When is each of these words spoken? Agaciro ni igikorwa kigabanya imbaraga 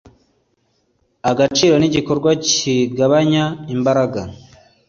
Agaciro 1.31 1.73
ni 1.77 1.87
igikorwa 1.89 2.29
kigabanya 2.45 3.43
imbaraga 3.75 4.21